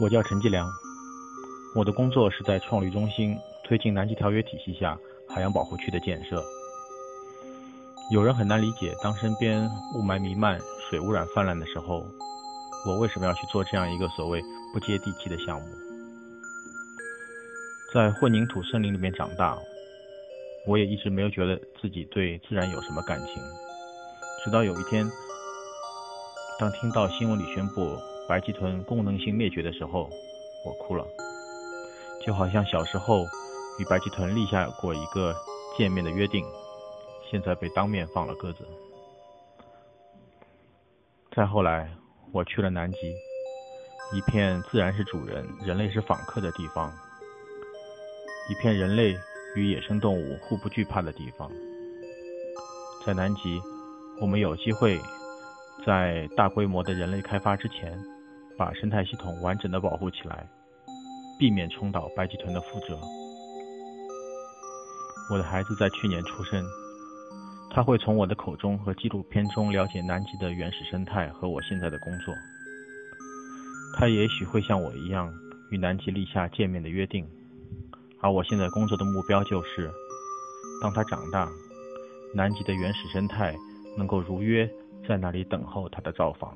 [0.00, 0.66] 我叫陈继良，
[1.74, 4.98] 我的工作是在创绿中心推进南极条约体系下
[5.28, 6.42] 海洋保护区的建设。
[8.10, 10.58] 有人很难理解，当身边雾霾弥漫、
[10.88, 12.02] 水污染泛滥的时候，
[12.86, 14.42] 我为什么要去做这样一个所谓
[14.72, 15.68] 不接地气的项目？
[17.92, 19.54] 在混凝土森林里面长大，
[20.66, 23.34] 我也一直没有觉得自己对自然有什么感情。
[24.42, 25.06] 直到有一天，
[26.58, 27.98] 当听到新闻里宣布
[28.30, 30.08] 白鳍豚功能性灭绝的时候，
[30.64, 31.04] 我哭了，
[32.24, 33.24] 就好像小时候
[33.80, 35.34] 与白鳍豚立下过一个
[35.76, 36.44] 见面的约定。
[37.28, 38.64] 现在被当面放了鸽子。
[41.34, 41.90] 再后来，
[42.32, 42.98] 我去了南极，
[44.12, 46.92] 一片自然是主人，人类是访客的地方，
[48.48, 49.18] 一片人类
[49.56, 51.50] 与野生动物互不惧怕的地方。
[53.04, 53.60] 在南极，
[54.20, 55.00] 我们有机会
[55.84, 58.00] 在大规模的人类开发之前，
[58.60, 60.46] 把生态系统完整的保护起来，
[61.38, 62.94] 避免重蹈白鳍豚的覆辙。
[65.32, 66.62] 我的孩子在去年出生。
[67.70, 72.34] 他会从我的口中和纪录片中了解南极的原始生态和我现在的工作。
[73.96, 75.32] 他也许会像我一样
[75.70, 77.26] 与南极立下见面的约定，
[78.20, 79.90] 而我现在工作的目标就是，
[80.82, 81.48] 当他长大，
[82.34, 83.56] 南极的原始生态
[83.96, 84.68] 能够如约
[85.08, 86.54] 在那里等候他的造访。